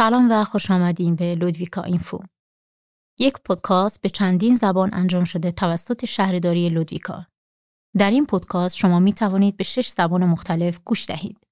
سلام 0.00 0.30
و 0.30 0.44
خوش 0.44 0.70
آمدین 0.70 1.16
به 1.16 1.34
لودویکا 1.34 1.82
اینفو. 1.82 2.18
یک 3.18 3.34
پادکست 3.44 4.00
به 4.00 4.08
چندین 4.08 4.54
زبان 4.54 4.90
انجام 4.92 5.24
شده 5.24 5.52
توسط 5.52 6.04
شهرداری 6.04 6.68
لودویکا. 6.68 7.26
در 7.98 8.10
این 8.10 8.26
پادکست 8.26 8.76
شما 8.76 9.00
می 9.00 9.12
توانید 9.12 9.56
به 9.56 9.64
شش 9.64 9.88
زبان 9.88 10.24
مختلف 10.24 10.80
گوش 10.84 11.06
دهید. 11.06 11.46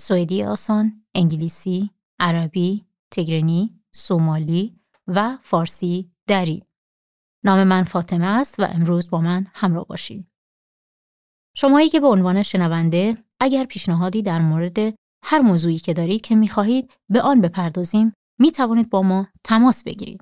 سوئدی 0.00 0.44
آسان، 0.44 1.04
انگلیسی، 1.14 1.90
عربی، 2.18 2.86
تگرنی، 3.10 3.80
سومالی 3.92 4.80
و 5.06 5.38
فارسی 5.42 6.12
دری. 6.26 6.64
نام 7.44 7.64
من 7.64 7.82
فاطمه 7.82 8.26
است 8.26 8.60
و 8.60 8.62
امروز 8.64 9.10
با 9.10 9.20
من 9.20 9.46
همراه 9.54 9.86
باشید. 9.86 10.26
شمایی 11.56 11.88
که 11.88 12.00
به 12.00 12.06
عنوان 12.06 12.42
شنونده 12.42 13.16
اگر 13.40 13.64
پیشنهادی 13.64 14.22
در 14.22 14.40
مورد 14.40 14.94
هر 15.24 15.38
موضوعی 15.38 15.78
که 15.78 15.92
دارید 15.92 16.20
که 16.20 16.34
می‌خواهید 16.34 16.90
به 17.08 17.22
آن 17.22 17.40
بپردازیم 17.40 18.12
می 18.40 18.52
توانید 18.52 18.90
با 18.90 19.02
ما 19.02 19.26
تماس 19.44 19.84
بگیرید. 19.84 20.20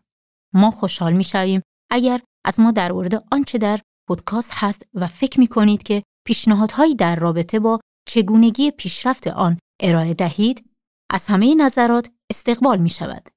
ما 0.55 0.71
خوشحال 0.71 1.13
می 1.13 1.25
شویم 1.25 1.63
اگر 1.91 2.21
از 2.45 2.61
ما 2.61 2.71
در 2.71 2.93
مورد 2.93 3.25
آنچه 3.33 3.59
در 3.59 3.81
پادکست 4.09 4.51
هست 4.55 4.87
و 4.95 5.07
فکر 5.07 5.41
می 5.41 5.47
کنید 5.47 5.83
که 5.83 6.03
پیشنهادهایی 6.27 6.95
در 6.95 7.17
رابطه 7.17 7.59
با 7.59 7.81
چگونگی 8.09 8.71
پیشرفت 8.71 9.27
آن 9.27 9.59
ارائه 9.81 10.15
دهید 10.15 10.71
از 11.11 11.27
همه 11.27 11.55
نظرات 11.55 12.11
استقبال 12.31 12.79
می 12.79 12.91
شود. 12.91 13.29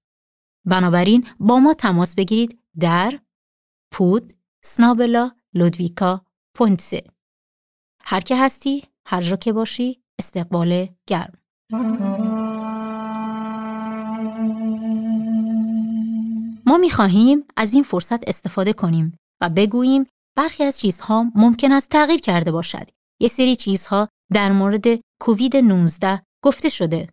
بنابراین 0.65 1.27
با 1.39 1.59
ما 1.59 1.73
تماس 1.73 2.15
بگیرید 2.15 2.59
در 2.79 3.19
پود 3.91 4.33
سنابلا 4.63 5.31
لودویکا 5.53 6.25
پونتسه 6.55 7.03
هر 8.01 8.19
که 8.19 8.35
هستی 8.37 8.83
هر 9.05 9.21
جا 9.21 9.35
که 9.35 9.53
باشی 9.53 10.01
استقبال 10.19 10.87
گرم 11.07 11.40
ما 16.65 16.77
می 16.77 16.89
خواهیم 16.89 17.43
از 17.57 17.73
این 17.73 17.83
فرصت 17.83 18.29
استفاده 18.29 18.73
کنیم 18.73 19.17
و 19.41 19.49
بگوییم 19.49 20.05
برخی 20.37 20.63
از 20.63 20.79
چیزها 20.79 21.25
ممکن 21.35 21.71
است 21.71 21.89
تغییر 21.89 22.19
کرده 22.19 22.51
باشد. 22.51 22.89
یه 23.21 23.27
سری 23.27 23.55
چیزها 23.55 24.07
در 24.33 24.51
مورد 24.51 24.85
کووید 25.21 25.57
19 25.57 26.21
گفته 26.43 26.69
شده. 26.69 27.09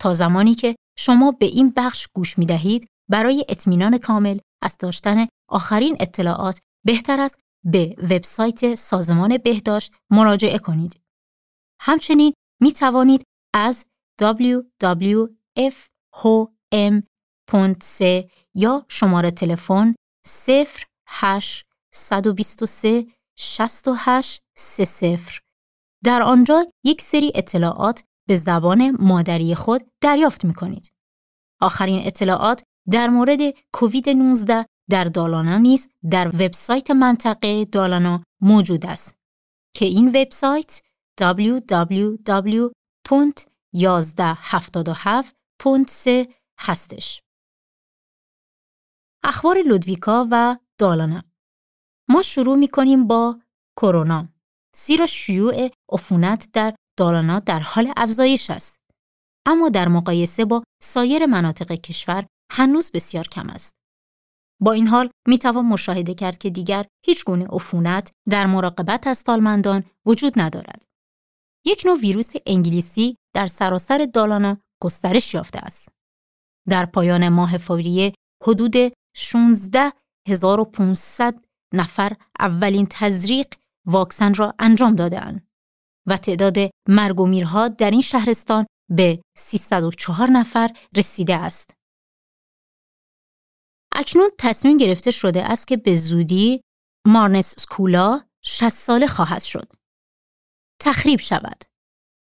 تا 0.00 0.12
زمانی 0.12 0.54
که 0.54 0.76
شما 0.98 1.32
به 1.32 1.46
این 1.46 1.72
بخش 1.76 2.08
گوش 2.14 2.38
می 2.38 2.46
دهید 2.46 2.88
برای 3.10 3.44
اطمینان 3.48 3.98
کامل 3.98 4.38
از 4.62 4.78
داشتن 4.78 5.26
آخرین 5.48 5.96
اطلاعات 6.00 6.60
بهتر 6.86 7.20
است 7.20 7.40
به 7.64 7.96
وبسایت 7.98 8.74
سازمان 8.74 9.38
بهداشت 9.38 9.92
مراجعه 10.10 10.58
کنید. 10.58 11.00
همچنین 11.80 12.32
می 12.62 12.72
توانید 12.72 13.22
از 13.54 13.86
www.fhom.c 14.22 15.64
یا 18.54 18.86
شماره 18.88 19.30
تلفن 19.30 19.94
08 20.46 21.66
123 21.94 23.06
68 23.38 24.42
30 24.56 25.18
در 26.04 26.22
آنجا 26.22 26.66
یک 26.84 27.02
سری 27.02 27.32
اطلاعات 27.34 28.04
به 28.28 28.34
زبان 28.34 28.90
مادری 28.90 29.54
خود 29.54 29.88
دریافت 30.00 30.44
می 30.44 30.54
کنید. 30.54 30.92
آخرین 31.60 32.06
اطلاعات 32.06 32.62
در 32.90 33.08
مورد 33.08 33.38
کووید 33.72 34.08
19 34.08 34.66
در 34.90 35.04
دالانا 35.04 35.58
نیز 35.58 35.88
در 36.10 36.28
وبسایت 36.28 36.90
منطقه 36.90 37.64
دالانا 37.64 38.22
موجود 38.42 38.86
است 38.86 39.14
که 39.74 39.84
این 39.84 40.08
وبسایت 40.08 40.80
www.1177.3 43.76 46.32
هستش. 46.58 47.22
اخبار 49.24 49.62
لودویکا 49.62 50.28
و 50.30 50.56
دالانا. 50.78 51.24
ما 52.08 52.22
شروع 52.22 52.56
می 52.56 52.68
کنیم 52.68 53.06
با 53.06 53.40
کرونا. 53.80 54.28
زیرا 54.76 55.06
شیوع 55.06 55.70
عفونت 55.92 56.48
در 56.52 56.74
دالانا 56.98 57.38
در 57.38 57.60
حال 57.60 57.92
افزایش 57.96 58.50
است. 58.50 58.80
اما 59.46 59.68
در 59.68 59.88
مقایسه 59.88 60.44
با 60.44 60.62
سایر 60.82 61.26
مناطق 61.26 61.72
کشور 61.72 62.26
هنوز 62.52 62.90
بسیار 62.90 63.28
کم 63.28 63.50
است. 63.50 63.74
با 64.60 64.72
این 64.72 64.88
حال 64.88 65.10
می 65.28 65.38
توان 65.38 65.66
مشاهده 65.66 66.14
کرد 66.14 66.38
که 66.38 66.50
دیگر 66.50 66.86
هیچ 67.06 67.24
گونه 67.24 67.46
عفونت 67.52 68.12
در 68.30 68.46
مراقبت 68.46 69.06
از 69.06 69.18
سالمندان 69.18 69.84
وجود 70.06 70.32
ندارد. 70.36 70.83
یک 71.66 71.82
نوع 71.86 71.98
ویروس 71.98 72.32
انگلیسی 72.46 73.16
در 73.34 73.46
سراسر 73.46 74.08
دالانا 74.14 74.56
گسترش 74.82 75.34
یافته 75.34 75.58
است. 75.58 75.88
در 76.68 76.86
پایان 76.86 77.28
ماه 77.28 77.58
فوریه 77.58 78.12
حدود 78.42 78.74
16500 79.16 81.34
نفر 81.74 82.16
اولین 82.38 82.86
تزریق 82.90 83.54
واکسن 83.86 84.34
را 84.34 84.54
انجام 84.58 84.94
دادهاند 84.94 85.46
و 86.06 86.16
تعداد 86.16 86.56
مرگ 86.88 87.20
و 87.20 87.26
میرها 87.26 87.68
در 87.68 87.90
این 87.90 88.02
شهرستان 88.02 88.66
به 88.90 89.22
304 89.36 90.30
نفر 90.30 90.70
رسیده 90.96 91.36
است. 91.36 91.74
اکنون 93.94 94.30
تصمیم 94.38 94.76
گرفته 94.76 95.10
شده 95.10 95.44
است 95.44 95.68
که 95.68 95.76
به 95.76 95.96
زودی 95.96 96.60
مارنس 97.06 97.54
سکولا 97.58 98.20
60 98.44 98.68
ساله 98.68 99.06
خواهد 99.06 99.42
شد. 99.42 99.72
تخریب 100.80 101.20
شود. 101.20 101.64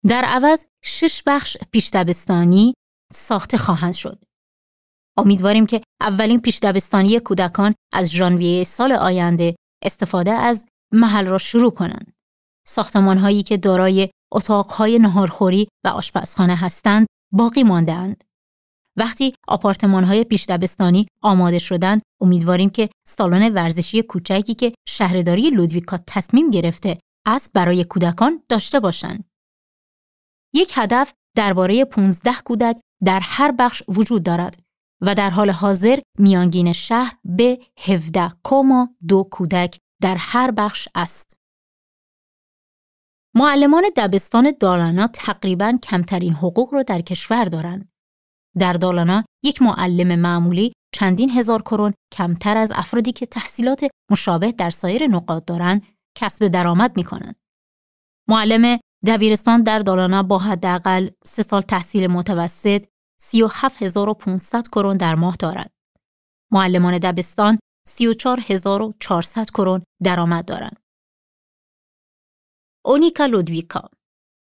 در 0.08 0.26
عوض 0.26 0.66
شش 0.84 1.24
بخش 1.26 1.58
پیشدبستانی 1.72 2.74
ساخته 3.14 3.58
خواهند 3.58 3.94
شد. 3.94 4.24
امیدواریم 5.18 5.66
که 5.66 5.82
اولین 6.02 6.42
پیشدبستانی 6.42 7.20
کودکان 7.20 7.76
از 7.94 8.12
ژانویه 8.12 8.64
سال 8.64 8.92
آینده 8.92 9.56
استفاده 9.84 10.32
از 10.32 10.66
محل 10.94 11.28
را 11.28 11.38
شروع 11.38 11.72
کنند. 11.72 12.14
ساختمان 12.68 13.18
هایی 13.18 13.44
که 13.44 13.58
دارای 13.58 14.10
اتاقهای 14.32 15.00
نهارخوری 15.00 15.68
و 15.86 15.88
آشپزخانه 15.88 16.56
هستند 16.56 17.08
باقی 17.34 17.64
ماندهاند. 17.64 18.24
وقتی 18.98 19.34
آپارتمان 19.48 20.04
های 20.04 20.24
پیشدبستانی 20.24 21.08
آماده 21.24 21.60
شدن 21.60 22.02
امیدواریم 22.22 22.70
که 22.70 22.90
سالن 23.08 23.54
ورزشی 23.54 24.02
کوچکی 24.02 24.54
که 24.54 24.74
شهرداری 24.88 25.50
لودویکا 25.50 26.00
تصمیم 26.08 26.50
گرفته 26.50 27.00
است 27.26 27.54
برای 27.54 27.84
کودکان 27.84 28.44
داشته 28.50 28.80
باشند. 28.80 29.30
یک 30.54 30.72
هدف 30.76 31.14
درباره 31.38 31.86
15 31.86 32.32
کودک 32.46 32.80
در 33.04 33.20
هر 33.24 33.52
بخش 33.52 33.84
وجود 33.88 34.24
دارد 34.24 34.64
و 35.02 35.16
در 35.16 35.30
حال 35.30 35.50
حاضر 35.50 36.00
میانگین 36.20 36.74
شهر 36.74 37.18
به 37.26 37.60
17 37.80 38.32
دو 39.08 39.24
کودک 39.32 39.78
در 40.02 40.16
هر 40.16 40.52
بخش 40.52 40.88
است. 40.96 41.34
معلمان 43.36 43.84
دبستان 43.96 44.54
دالانا 44.60 45.08
تقریبا 45.08 45.78
کمترین 45.84 46.34
حقوق 46.34 46.74
را 46.74 46.84
در 46.84 47.02
کشور 47.02 47.46
دارند. 47.46 47.92
در 48.58 48.74
دالانا 48.74 49.24
یک 49.44 49.62
معلم 49.62 50.20
معمولی 50.20 50.74
چندین 50.94 51.30
هزار 51.30 51.62
کرون 51.62 51.94
کمتر 52.14 52.58
از 52.58 52.72
افرادی 52.76 53.12
که 53.12 53.26
تحصیلات 53.26 53.90
مشابه 54.12 54.52
در 54.52 54.70
سایر 54.70 55.08
نقاط 55.08 55.46
دارند 55.46 55.82
کسب 56.16 56.48
درآمد 56.48 56.98
می 56.98 57.04
کنند. 57.04 57.36
معلم 58.30 58.80
دبیرستان 59.06 59.64
در 59.64 59.80
دالانا 59.80 60.24
با 60.24 60.38
حداقل 60.38 61.10
سه 61.26 61.44
سال 61.44 61.62
تحصیل 61.62 62.08
متوسط 62.08 62.86
37500 63.22 64.68
کرون 64.68 64.98
در 64.98 65.16
ماه 65.16 65.36
دارد. 65.36 65.72
معلمان 66.52 66.98
دبستان 66.98 67.60
34400 67.88 69.50
کرون 69.50 69.84
درآمد 70.04 70.46
دارند. 70.46 70.80
اونیکا 72.86 73.26
لودویکا 73.26 73.90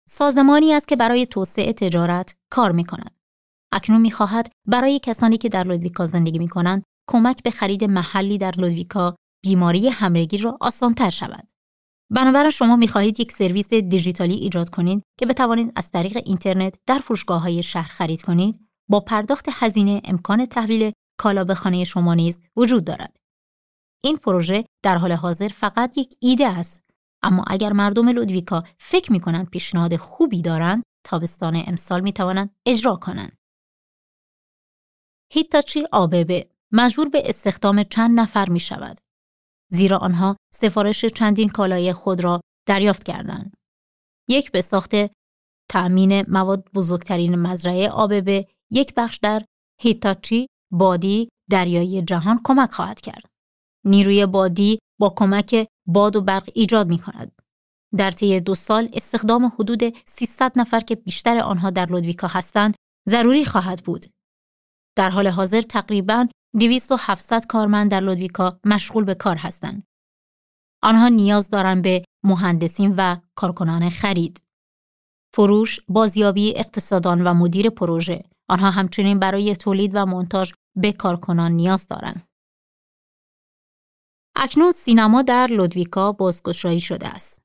سازمانی 0.09 0.73
است 0.75 0.89
که 0.89 0.97
برای 0.97 1.27
توسعه 1.27 1.73
تجارت 1.73 2.35
کار 2.51 2.73
می 2.73 2.85
کند. 2.85 3.21
اکنون 3.73 4.01
می 4.01 4.11
خواهد 4.11 4.53
برای 4.67 4.99
کسانی 4.99 5.39
که 5.39 5.49
در 5.49 5.65
لودویکا 5.65 6.05
زندگی 6.05 6.39
می 6.39 6.49
کنند 6.49 6.83
کمک 7.09 7.43
به 7.43 7.51
خرید 7.51 7.85
محلی 7.85 8.39
در 8.39 8.55
لودویکا 8.59 9.17
بیماری 9.43 9.89
همرگی 9.89 10.39
را 10.39 10.59
آسانتر 10.61 11.11
شود. 11.11 11.49
بنابراین 12.11 12.51
شما 12.51 12.77
می‌خواهید 12.77 13.21
یک 13.21 13.33
سرویس 13.33 13.69
دیجیتالی 13.69 14.35
ایجاد 14.35 14.71
کنید 14.71 15.03
که 15.19 15.27
بتوانید 15.27 15.73
از 15.77 15.91
طریق 15.91 16.19
اینترنت 16.25 16.75
در 16.87 16.99
فروشگاه 16.99 17.43
های 17.43 17.63
شهر 17.63 17.89
خرید 17.89 18.23
کنید. 18.23 18.67
با 18.89 19.01
پرداخت 19.01 19.49
هزینه 19.53 20.01
امکان 20.05 20.47
تحویل 20.47 20.93
کالا 21.19 21.45
به 21.45 21.55
خانه 21.55 21.85
شما 21.85 22.15
نیز 22.15 22.41
وجود 22.57 22.85
دارد. 22.85 23.17
این 24.05 24.17
پروژه 24.17 24.65
در 24.85 24.97
حال 24.97 25.13
حاضر 25.13 25.49
فقط 25.49 25.99
یک 25.99 26.17
ایده 26.21 26.49
است. 26.49 26.83
اما 27.23 27.45
اگر 27.47 27.73
مردم 27.73 28.09
لودویکا 28.09 28.65
فکر 28.79 29.13
می 29.13 29.21
کنند 29.21 29.51
پیشنهاد 29.51 29.97
خوبی 29.97 30.43
دارند 30.43 30.83
تابستان 31.07 31.63
امسال 31.67 32.01
می 32.01 32.13
توانند 32.13 32.55
اجرا 32.67 32.97
کنند. 32.97 33.39
هیتاچی 35.33 35.87
آببه 35.93 36.51
مجبور 36.73 37.09
به 37.09 37.23
استخدام 37.25 37.83
چند 37.83 38.21
نفر 38.21 38.49
می 38.49 38.61
شود 38.61 38.99
زیرا 39.73 39.99
آنها 39.99 40.37
سفارش 40.55 41.05
چندین 41.05 41.49
کالای 41.49 41.93
خود 41.93 42.25
را 42.25 42.41
دریافت 42.69 43.03
کردند. 43.03 43.55
یک 44.29 44.53
به 44.53 44.61
ساخت 44.61 44.93
تأمین 45.71 46.31
مواد 46.31 46.69
بزرگترین 46.75 47.35
مزرعه 47.35 47.89
آببه، 47.89 48.47
یک 48.71 48.95
بخش 48.97 49.19
در 49.19 49.45
هیتاچی 49.81 50.47
بادی 50.73 51.29
دریایی 51.51 52.03
جهان 52.03 52.41
کمک 52.45 52.73
خواهد 52.73 53.01
کرد. 53.01 53.27
نیروی 53.85 54.27
بادی 54.27 54.79
با 55.01 55.15
کمک 55.17 55.69
باد 55.87 56.17
و 56.17 56.21
برق 56.21 56.51
ایجاد 56.55 56.89
می 56.89 56.99
کند. 56.99 57.33
در 57.97 58.11
طی 58.11 58.41
دو 58.41 58.55
سال 58.55 58.89
استخدام 58.93 59.53
حدود 59.59 59.99
300 60.09 60.53
نفر 60.57 60.81
که 60.81 60.95
بیشتر 60.95 61.39
آنها 61.39 61.71
در 61.71 61.87
لودویکا 61.87 62.27
هستند 62.27 62.75
ضروری 63.09 63.45
خواهد 63.45 63.85
بود. 63.85 64.07
در 64.97 65.11
حال 65.11 65.27
حاضر 65.27 65.63
تقریباً 65.63 66.27
200 66.59 66.93
و 66.93 66.97
700 67.01 67.47
کارمند 67.47 67.91
در 67.91 68.01
لودویکا 68.01 68.61
مشغول 68.65 69.05
به 69.05 69.15
کار 69.15 69.37
هستند. 69.37 69.87
آنها 70.83 71.09
نیاز 71.09 71.51
دارند 71.51 71.83
به 71.83 72.05
مهندسین 72.25 72.95
و 72.97 73.17
کارکنان 73.35 73.91
خرید. 73.91 74.43
فروش، 75.35 75.81
بازیابی 75.89 76.57
اقتصادان 76.57 77.27
و 77.27 77.35
مدیر 77.35 77.71
پروژه. 77.71 78.25
آنها 78.49 78.71
همچنین 78.71 79.19
برای 79.19 79.57
تولید 79.57 79.91
و 79.95 80.07
مونتاژ 80.07 80.53
به 80.77 80.93
کارکنان 80.93 81.53
نیاز 81.53 81.87
دارند. 81.87 82.29
اکنون 84.37 84.71
سینما 84.71 85.23
در 85.23 85.47
لودویکا 85.47 86.13
بازگشایی 86.13 86.81
شده 86.81 87.09
است. 87.09 87.43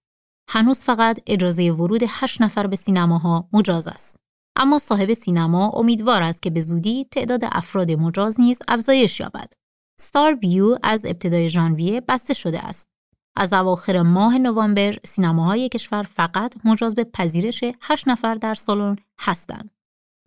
هنوز 0.50 0.84
فقط 0.84 1.20
اجازه 1.28 1.72
ورود 1.72 2.02
هشت 2.08 2.42
نفر 2.42 2.68
به 2.68 2.76
سینماها 2.76 3.50
مجاز 3.54 3.88
است. 3.88 4.25
اما 4.56 4.80
صاحب 4.80 5.14
سینما 5.14 5.70
امیدوار 5.70 6.24
است 6.24 6.42
که 6.42 6.50
به 6.50 6.60
زودی 6.60 7.06
تعداد 7.12 7.42
افراد 7.52 7.92
مجاز 7.92 8.40
نیز 8.40 8.60
افزایش 8.68 9.20
یابد. 9.20 9.54
ستار 10.02 10.36
ویو 10.36 10.78
از 10.84 11.06
ابتدای 11.06 11.50
ژانویه 11.50 12.02
بسته 12.02 12.34
شده 12.34 12.60
است. 12.60 12.90
از 13.36 13.54
اواخر 13.54 14.02
ماه 14.02 14.38
نوامبر 14.38 14.98
سینماهای 15.04 15.70
کشور 15.70 16.04
فقط 16.04 16.56
مجاز 16.66 16.96
به 16.96 17.04
پذیرش 17.04 17.64
8 17.82 18.08
نفر 18.08 18.36
در 18.36 18.54
سالن 18.54 18.96
هستند. 19.20 19.70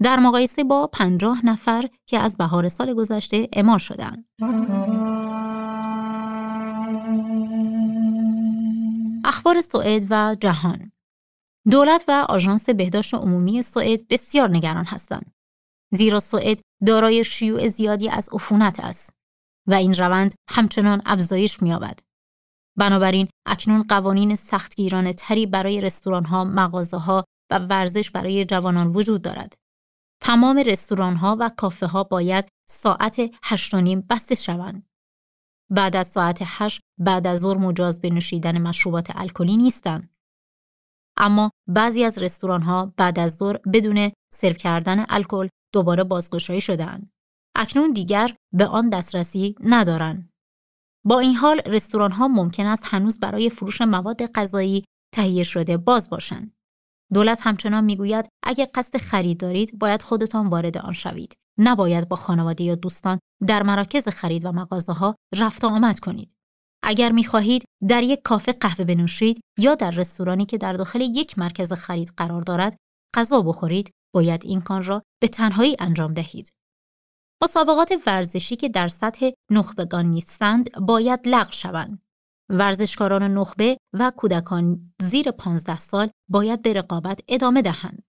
در 0.02 0.18
مقایسه 0.18 0.64
با 0.64 0.86
50 0.86 1.46
نفر 1.46 1.84
که 2.06 2.18
از 2.18 2.36
بهار 2.36 2.68
سال 2.68 2.94
گذشته 2.94 3.48
اعمال 3.52 3.78
شدند. 3.78 4.24
اخبار 9.24 9.60
سوئد 9.60 10.06
و 10.10 10.36
جهان 10.40 10.92
دولت 11.70 12.04
و 12.08 12.26
آژانس 12.28 12.70
بهداشت 12.70 13.14
عمومی 13.14 13.62
سوئد 13.62 14.08
بسیار 14.08 14.48
نگران 14.50 14.84
هستند 14.84 15.32
زیرا 15.92 16.20
سوئد 16.20 16.60
دارای 16.86 17.24
شیوع 17.24 17.68
زیادی 17.68 18.08
از 18.08 18.28
عفونت 18.32 18.80
است 18.80 19.12
و 19.66 19.74
این 19.74 19.94
روند 19.94 20.34
همچنان 20.50 21.02
افزایش 21.06 21.62
می‌یابد 21.62 22.00
بنابراین 22.78 23.28
اکنون 23.46 23.82
قوانین 23.82 24.34
سختگیرانه 24.34 25.12
تری 25.12 25.46
برای 25.46 25.80
رستوران 25.80 26.24
ها، 26.24 26.44
مغازه 26.44 26.96
ها 26.96 27.24
و 27.50 27.58
ورزش 27.58 28.10
برای 28.10 28.44
جوانان 28.44 28.86
وجود 28.86 29.22
دارد. 29.22 29.54
تمام 30.22 30.58
رستوران 30.58 31.16
ها 31.16 31.36
و 31.40 31.48
کافه 31.56 31.86
ها 31.86 32.04
باید 32.04 32.48
ساعت 32.68 33.20
هشت 33.44 33.74
نیم 33.74 34.00
بسته 34.00 34.34
شوند. 34.34 34.86
بعد 35.70 35.96
از 35.96 36.06
ساعت 36.06 36.38
هشت 36.42 36.80
بعد 36.98 37.26
از 37.26 37.40
ظهر 37.40 37.56
مجاز 37.56 38.00
به 38.00 38.10
نوشیدن 38.10 38.58
مشروبات 38.58 39.10
الکلی 39.14 39.56
نیستند. 39.56 40.17
اما 41.18 41.50
بعضی 41.66 42.04
از 42.04 42.22
رستوران 42.22 42.62
ها 42.62 42.92
بعد 42.96 43.18
از 43.18 43.36
ظهر 43.36 43.56
بدون 43.56 44.10
سرو 44.34 44.52
کردن 44.52 45.06
الکل 45.08 45.48
دوباره 45.74 46.04
بازگشایی 46.04 46.60
شدهاند. 46.60 47.10
اکنون 47.56 47.92
دیگر 47.92 48.36
به 48.54 48.66
آن 48.66 48.88
دسترسی 48.88 49.54
ندارند. 49.60 50.30
با 51.04 51.18
این 51.20 51.34
حال 51.34 51.60
رستوران 51.66 52.12
ها 52.12 52.28
ممکن 52.28 52.66
است 52.66 52.84
هنوز 52.86 53.20
برای 53.20 53.50
فروش 53.50 53.80
مواد 53.80 54.26
غذایی 54.26 54.84
تهیه 55.14 55.42
شده 55.42 55.76
باز 55.76 56.10
باشند. 56.10 56.54
دولت 57.14 57.46
همچنان 57.46 57.84
می‌گوید 57.84 58.28
اگر 58.42 58.66
قصد 58.74 58.96
خرید 58.96 59.40
دارید 59.40 59.78
باید 59.78 60.02
خودتان 60.02 60.46
وارد 60.46 60.78
آن 60.78 60.92
شوید. 60.92 61.34
نباید 61.58 62.08
با 62.08 62.16
خانواده 62.16 62.64
یا 62.64 62.74
دوستان 62.74 63.18
در 63.46 63.62
مراکز 63.62 64.08
خرید 64.08 64.44
و 64.44 64.52
مغازه 64.52 64.92
ها 64.92 65.14
رفت 65.38 65.64
آمد 65.64 65.98
کنید. 65.98 66.34
اگر 66.82 67.12
می 67.12 67.24
خواهید 67.24 67.64
در 67.88 68.02
یک 68.02 68.20
کافه 68.24 68.52
قهوه 68.52 68.84
بنوشید 68.84 69.40
یا 69.58 69.74
در 69.74 69.90
رستورانی 69.90 70.46
که 70.46 70.58
در 70.58 70.72
داخل 70.72 71.00
یک 71.00 71.38
مرکز 71.38 71.72
خرید 71.72 72.12
قرار 72.16 72.42
دارد 72.42 72.76
غذا 73.14 73.42
بخورید 73.42 73.90
باید 74.14 74.44
این 74.44 74.60
کار 74.60 74.82
را 74.82 75.02
به 75.22 75.28
تنهایی 75.28 75.76
انجام 75.78 76.14
دهید. 76.14 76.50
مسابقات 77.42 77.94
ورزشی 78.06 78.56
که 78.56 78.68
در 78.68 78.88
سطح 78.88 79.30
نخبگان 79.50 80.06
نیستند 80.06 80.70
باید 80.72 81.28
لغو 81.28 81.52
شوند. 81.52 82.02
ورزشکاران 82.50 83.22
نخبه 83.22 83.76
و 83.92 84.12
کودکان 84.16 84.92
زیر 85.00 85.30
15 85.30 85.78
سال 85.78 86.10
باید 86.30 86.62
به 86.62 86.72
رقابت 86.72 87.20
ادامه 87.28 87.62
دهند. 87.62 88.02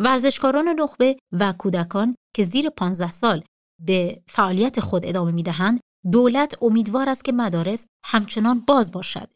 ورزشکاران 0.00 0.68
نخبه 0.68 1.16
و 1.32 1.52
کودکان 1.52 2.14
که 2.34 2.42
زیر 2.42 2.70
15 2.70 3.10
سال 3.10 3.44
به 3.80 4.22
فعالیت 4.28 4.80
خود 4.80 5.06
ادامه 5.06 5.32
می 5.32 5.42
دهند، 5.42 5.80
دولت 6.10 6.62
امیدوار 6.62 7.08
است 7.08 7.24
که 7.24 7.32
مدارس 7.32 7.86
همچنان 8.04 8.60
باز 8.60 8.92
باشد. 8.92 9.30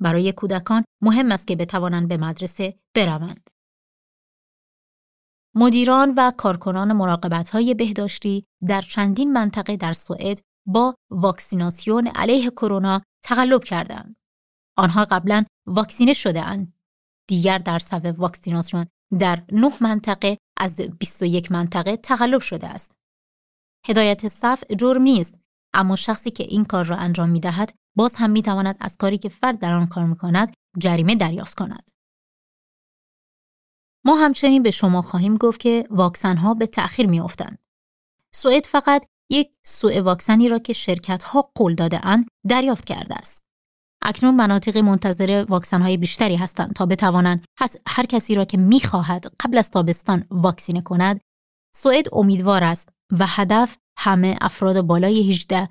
برای 0.00 0.32
کودکان 0.32 0.84
مهم 1.02 1.32
است 1.32 1.46
که 1.46 1.56
بتوانند 1.56 2.08
به 2.08 2.16
مدرسه 2.16 2.78
بروند. 2.94 3.50
مدیران 5.54 6.14
و 6.16 6.30
کارکنان 6.30 6.92
مراقبت 6.92 7.56
بهداشتی 7.56 8.46
در 8.66 8.82
چندین 8.82 9.32
منطقه 9.32 9.76
در 9.76 9.92
سوئد 9.92 10.40
با 10.66 10.94
واکسیناسیون 11.10 12.06
علیه 12.06 12.50
کرونا 12.50 13.02
تقلب 13.24 13.64
کردند. 13.64 14.16
آنها 14.76 15.04
قبلا 15.04 15.44
واکسینه 15.66 16.12
شده 16.12 16.42
اند. 16.42 16.72
دیگر 17.28 17.58
در 17.58 17.78
صف 17.78 18.04
واکسیناسیون 18.04 18.86
در 19.18 19.42
نه 19.52 19.72
منطقه 19.80 20.38
از 20.56 20.76
21 20.76 21.52
منطقه 21.52 21.96
تقلب 21.96 22.40
شده 22.40 22.68
است. 22.68 22.92
هدایت 23.86 24.28
صف 24.28 24.64
جرم 24.78 25.02
نیست 25.02 25.38
اما 25.74 25.96
شخصی 25.96 26.30
که 26.30 26.44
این 26.44 26.64
کار 26.64 26.84
را 26.84 26.96
انجام 26.96 27.28
می 27.28 27.40
دهد 27.40 27.74
باز 27.96 28.16
هم 28.16 28.30
می 28.30 28.42
تواند 28.42 28.76
از 28.80 28.96
کاری 28.96 29.18
که 29.18 29.28
فرد 29.28 29.58
در 29.58 29.72
آن 29.72 29.86
کار 29.86 30.04
می 30.06 30.16
کند 30.16 30.52
جریمه 30.78 31.14
دریافت 31.14 31.54
کند. 31.54 31.90
ما 34.04 34.14
همچنین 34.14 34.62
به 34.62 34.70
شما 34.70 35.02
خواهیم 35.02 35.36
گفت 35.36 35.60
که 35.60 35.86
واکسن 35.90 36.36
ها 36.36 36.54
به 36.54 36.66
تأخیر 36.66 37.06
می 37.06 37.20
افتند. 37.20 37.58
سوئد 38.34 38.66
فقط 38.66 39.06
یک 39.30 39.50
سوء 39.62 40.00
واکسنی 40.00 40.48
را 40.48 40.58
که 40.58 40.72
شرکت 40.72 41.22
ها 41.22 41.50
قول 41.54 41.74
داده 41.74 42.06
اند 42.06 42.28
دریافت 42.48 42.84
کرده 42.84 43.14
است. 43.14 43.42
اکنون 44.02 44.34
مناطق 44.34 44.78
منتظر 44.78 45.44
واکسن 45.48 45.82
های 45.82 45.96
بیشتری 45.96 46.36
هستند 46.36 46.72
تا 46.72 46.86
بتوانند 46.86 47.44
هر 47.86 48.06
کسی 48.06 48.34
را 48.34 48.44
که 48.44 48.56
می‌خواهد 48.56 49.26
قبل 49.40 49.58
از 49.58 49.70
تابستان 49.70 50.26
واکسینه 50.30 50.80
کند 50.80 51.20
سوئد 51.76 52.06
امیدوار 52.12 52.64
است 52.64 52.88
و 53.12 53.26
هدف 53.26 53.76
همه 53.98 54.38
افراد 54.40 54.80
بالای 54.80 55.30
18 55.30 55.68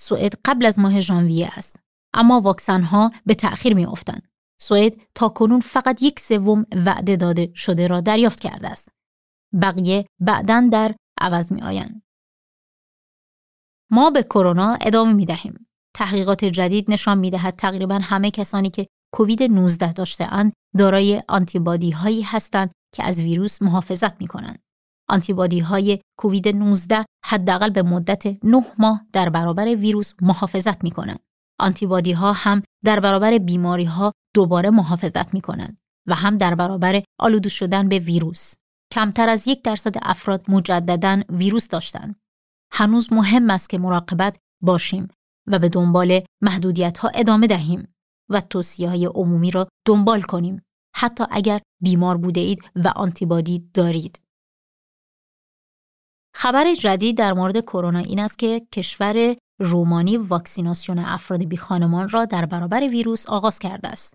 سوئد 0.00 0.34
قبل 0.44 0.66
از 0.66 0.78
ماه 0.78 1.00
ژانویه 1.00 1.50
است 1.52 1.76
اما 2.14 2.40
واکسن 2.40 2.82
ها 2.82 3.12
به 3.26 3.34
تأخیر 3.34 3.74
می 3.74 3.86
افتند. 3.86 4.28
سوئد 4.60 5.00
تا 5.14 5.28
کنون 5.28 5.60
فقط 5.60 6.02
یک 6.02 6.20
سوم 6.20 6.66
وعده 6.86 7.16
داده 7.16 7.52
شده 7.54 7.86
را 7.86 8.00
دریافت 8.00 8.40
کرده 8.40 8.68
است. 8.68 8.88
بقیه 9.62 10.06
بعدا 10.20 10.68
در 10.72 10.94
عوض 11.20 11.52
می 11.52 11.62
آیند. 11.62 12.02
ما 13.90 14.10
به 14.10 14.22
کرونا 14.22 14.78
ادامه 14.80 15.12
می 15.12 15.26
دهیم. 15.26 15.66
تحقیقات 15.96 16.44
جدید 16.44 16.90
نشان 16.90 17.18
می 17.18 17.30
دهد 17.30 17.56
تقریبا 17.56 17.98
همه 18.02 18.30
کسانی 18.30 18.70
که 18.70 18.86
کووید 19.14 19.42
19 19.42 19.92
داشته 19.92 20.24
اند 20.24 20.52
دارای 20.78 21.22
آنتیبادی 21.28 21.90
هایی 21.90 22.22
هستند 22.22 22.72
که 22.94 23.04
از 23.04 23.22
ویروس 23.22 23.62
محافظت 23.62 24.20
می 24.20 24.26
کنند. 24.26 24.62
آنتیبادی 25.10 25.58
های 25.58 25.98
کووید 26.18 26.48
19 26.48 27.04
حداقل 27.24 27.70
به 27.70 27.82
مدت 27.82 28.44
9 28.44 28.62
ماه 28.78 29.06
در 29.12 29.28
برابر 29.28 29.66
ویروس 29.66 30.12
محافظت 30.22 30.84
می 30.84 30.90
کنند. 30.90 31.20
آنتیبادی 31.60 32.12
ها 32.12 32.32
هم 32.32 32.62
در 32.84 33.00
برابر 33.00 33.38
بیماری 33.38 33.84
ها 33.84 34.12
دوباره 34.34 34.70
محافظت 34.70 35.34
می 35.34 35.40
کنند 35.40 35.78
و 36.06 36.14
هم 36.14 36.38
در 36.38 36.54
برابر 36.54 37.02
آلوده 37.18 37.48
شدن 37.48 37.88
به 37.88 37.98
ویروس. 37.98 38.54
کمتر 38.92 39.28
از 39.28 39.48
یک 39.48 39.62
درصد 39.62 39.94
افراد 40.02 40.44
مجددا 40.48 41.22
ویروس 41.28 41.68
داشتند. 41.68 42.16
هنوز 42.72 43.12
مهم 43.12 43.50
است 43.50 43.70
که 43.70 43.78
مراقبت 43.78 44.38
باشیم 44.62 45.08
و 45.46 45.58
به 45.58 45.68
دنبال 45.68 46.20
محدودیت 46.42 46.98
ها 46.98 47.08
ادامه 47.14 47.46
دهیم 47.46 47.94
و 48.30 48.40
توصیه 48.40 48.88
های 48.88 49.06
عمومی 49.06 49.50
را 49.50 49.68
دنبال 49.86 50.22
کنیم 50.22 50.62
حتی 50.96 51.24
اگر 51.30 51.60
بیمار 51.82 52.16
بوده 52.16 52.40
اید 52.40 52.60
و 52.76 52.88
آنتیبادی 52.88 53.70
دارید. 53.74 54.20
خبر 56.34 56.74
جدید 56.74 57.16
در 57.16 57.32
مورد 57.32 57.60
کرونا 57.60 57.98
این 57.98 58.18
است 58.18 58.38
که 58.38 58.66
کشور 58.72 59.36
رومانی 59.60 60.16
واکسیناسیون 60.16 60.98
افراد 60.98 61.44
بیخانمان 61.44 62.08
را 62.08 62.24
در 62.24 62.46
برابر 62.46 62.80
ویروس 62.80 63.26
آغاز 63.26 63.58
کرده 63.58 63.88
است. 63.88 64.14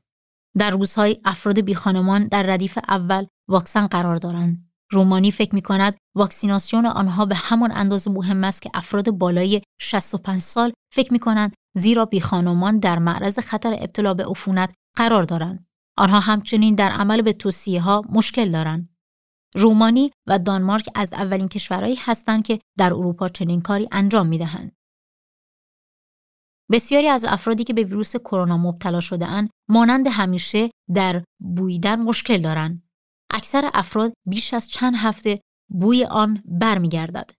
در 0.57 0.69
روزهای 0.69 1.21
افراد 1.25 1.61
بیخانمان 1.61 2.27
در 2.27 2.43
ردیف 2.43 2.77
اول 2.87 3.25
واکسن 3.49 3.87
قرار 3.87 4.15
دارند. 4.15 4.71
رومانی 4.91 5.31
فکر 5.31 5.55
می 5.55 5.61
کند 5.61 5.97
واکسیناسیون 6.15 6.85
آنها 6.85 7.25
به 7.25 7.35
همان 7.35 7.71
اندازه 7.71 8.11
مهم 8.11 8.43
است 8.43 8.61
که 8.61 8.69
افراد 8.73 9.11
بالای 9.11 9.61
65 9.81 10.39
سال 10.39 10.73
فکر 10.93 11.13
می 11.13 11.19
کنند 11.19 11.53
زیرا 11.77 12.05
بیخانمان 12.05 12.79
در 12.79 12.99
معرض 12.99 13.39
خطر 13.39 13.73
ابتلا 13.79 14.13
به 14.13 14.25
عفونت 14.25 14.73
قرار 14.97 15.23
دارند. 15.23 15.67
آنها 15.97 16.19
همچنین 16.19 16.75
در 16.75 16.89
عمل 16.89 17.21
به 17.21 17.33
توصیه 17.33 17.81
ها 17.81 18.03
مشکل 18.09 18.51
دارند. 18.51 18.94
رومانی 19.55 20.11
و 20.27 20.39
دانمارک 20.39 20.89
از 20.95 21.13
اولین 21.13 21.47
کشورهایی 21.47 21.95
هستند 21.99 22.45
که 22.45 22.59
در 22.77 22.93
اروپا 22.93 23.29
چنین 23.29 23.61
کاری 23.61 23.87
انجام 23.91 24.27
می‌دهند. 24.27 24.71
بسیاری 26.71 27.07
از 27.07 27.25
افرادی 27.25 27.63
که 27.63 27.73
به 27.73 27.83
ویروس 27.83 28.15
کرونا 28.15 28.57
مبتلا 28.57 28.99
شده 28.99 29.27
اند 29.27 29.49
مانند 29.69 30.07
همیشه 30.07 30.71
در 30.93 31.23
بویدن 31.39 32.01
مشکل 32.01 32.41
دارند. 32.41 32.83
اکثر 33.33 33.69
افراد 33.73 34.13
بیش 34.27 34.53
از 34.53 34.67
چند 34.67 34.93
هفته 34.95 35.41
بوی 35.69 36.05
آن 36.05 36.43
برمیگردد. 36.45 37.31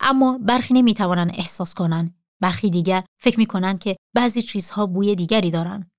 اما 0.00 0.38
برخی 0.38 0.74
نمی‌توانند 0.74 1.30
احساس 1.34 1.74
کنند. 1.74 2.14
برخی 2.40 2.70
دیگر 2.70 3.04
فکر 3.22 3.38
می‌کنند 3.38 3.78
که 3.78 3.96
بعضی 4.16 4.42
چیزها 4.42 4.86
بوی 4.86 5.14
دیگری 5.14 5.50
دارند. 5.50 5.90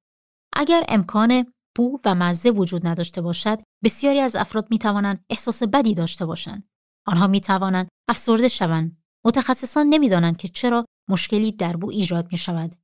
اگر 0.54 0.86
امکان 0.88 1.54
بو 1.76 2.00
و 2.06 2.16
مزه 2.16 2.50
وجود 2.50 2.88
نداشته 2.88 3.22
باشد، 3.22 3.60
بسیاری 3.84 4.20
از 4.20 4.36
افراد 4.36 4.68
می 4.72 4.80
توانند 4.80 5.26
احساس 5.30 5.64
بدی 5.64 5.94
داشته 5.94 6.26
باشند. 6.26 6.70
آنها 7.08 7.28
می 7.28 7.42
توانند 7.42 7.88
افسرده 8.10 8.48
شوند. 8.48 8.98
متخصصان 9.26 9.88
نمی‌دانند 9.88 10.38
که 10.38 10.48
چرا 10.48 10.86
مشکلی 11.10 11.52
در 11.52 11.78
بو 11.78 11.90
ایجاد 11.90 12.32
می 12.32 12.38
شود. 12.38 12.76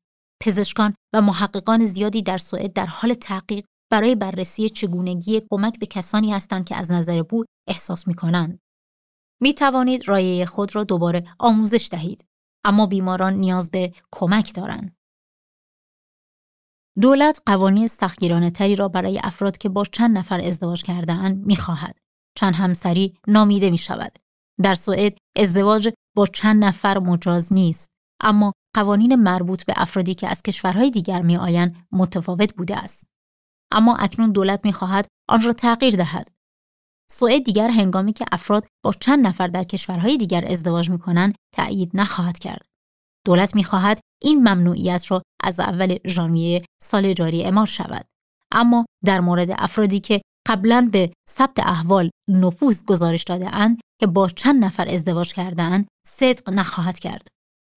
پزشکان 0.44 0.94
و 1.14 1.22
محققان 1.22 1.86
زیادی 1.86 2.22
در 2.22 2.38
سوئد 2.38 2.74
در 2.74 2.86
حال 2.86 3.14
تحقیق 3.14 3.66
برای 3.92 4.16
بررسی 4.16 4.70
چگونگی 4.70 5.42
کمک 5.52 5.80
به 5.80 5.86
کسانی 5.86 6.32
هستند 6.32 6.66
که 6.66 6.76
از 6.76 6.92
نظر 6.92 7.24
بو 7.24 7.44
احساس 7.68 8.08
می 8.08 8.14
کنند. 8.14 8.60
می 9.42 9.54
توانید 9.54 10.08
رایه 10.08 10.46
خود 10.46 10.76
را 10.76 10.84
دوباره 10.84 11.36
آموزش 11.40 11.88
دهید. 11.92 12.26
اما 12.66 12.86
بیماران 12.86 13.34
نیاز 13.34 13.72
به 13.72 13.94
کمک 14.12 14.56
دارند. 14.56 14.95
دولت 17.02 17.42
قوانین 17.46 17.88
سختگیرانه 17.88 18.52
تری 18.52 18.76
را 18.76 18.88
برای 18.88 19.20
افراد 19.24 19.58
که 19.58 19.70
با 19.70 19.84
چند 19.86 20.18
نفر 20.18 20.42
ازدواج 20.42 20.84
کرده 20.84 21.14
اند 21.14 21.46
می 21.46 21.56
خواهد. 21.56 21.98
چند 22.38 22.56
همسری 22.56 23.18
نامیده 23.28 23.70
می 23.70 23.78
شود. 23.78 24.20
در 24.62 24.74
سوئد 24.74 25.18
ازدواج 25.36 25.90
با 26.16 26.26
چند 26.26 26.64
نفر 26.64 27.00
مجاز 27.00 27.54
نیست. 27.54 27.90
اما 28.22 28.54
قوانین 28.76 29.16
مربوط 29.16 29.66
به 29.66 29.74
افرادی 29.76 30.16
که 30.16 30.28
از 30.28 30.42
کشورهای 30.42 30.92
دیگر 30.92 31.22
می 31.22 31.38
آیند 31.38 31.88
متفاوت 31.92 32.56
بوده 32.56 32.78
است. 32.78 33.08
اما 33.72 33.96
اکنون 33.96 34.32
دولت 34.32 34.60
می 34.64 34.74
خواهد 34.74 35.08
آن 35.30 35.42
را 35.42 35.54
تغییر 35.54 35.96
دهد. 35.96 36.28
سوئد 37.12 37.44
دیگر 37.44 37.70
هنگامی 37.70 38.14
که 38.14 38.26
افراد 38.32 38.68
با 38.84 38.94
چند 38.94 39.28
نفر 39.28 39.48
در 39.48 39.64
کشورهای 39.64 40.18
دیگر 40.18 40.52
ازدواج 40.52 40.90
می 40.90 41.00
کنند 41.00 41.36
تأیید 41.54 41.92
نخواهد 41.94 42.40
کرد. 42.40 42.66
دولت 43.26 43.56
می 43.56 43.64
خواهد 43.64 44.00
این 44.24 44.40
ممنوعیت 44.40 45.12
را 45.12 45.22
از 45.44 45.60
اول 45.60 45.98
ژانویه 46.08 46.66
سال 46.84 47.14
جاری 47.14 47.44
اعمال 47.44 47.66
شود. 47.66 48.06
اما 48.52 48.86
در 49.06 49.20
مورد 49.20 49.52
افرادی 49.52 50.00
که 50.00 50.22
قبلا 50.48 50.90
به 50.92 51.14
ثبت 51.30 51.60
احوال 51.60 52.10
نفوذ 52.30 52.84
گزارش 52.84 53.24
داده 53.24 53.56
اند 53.56 53.82
که 54.00 54.08
با 54.08 54.30
چند 54.30 54.64
نفر 54.64 54.90
ازدواج 54.90 55.34
کرده 55.34 55.64
اند 55.64 55.88
صدق 56.08 56.50
نخواهد 56.50 57.00
کرد. 57.00 57.28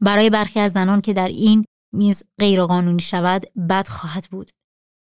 برای 0.03 0.31
برخی 0.31 0.61
از 0.61 0.73
زنان 0.73 1.01
که 1.01 1.13
در 1.13 1.29
این 1.29 1.65
میز 1.95 2.23
غیرقانونی 2.41 3.03
شود 3.03 3.47
بد 3.71 3.89
خواهد 3.89 4.27
بود. 4.31 4.51